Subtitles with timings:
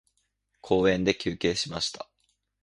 [0.61, 2.09] 公園で休憩しました。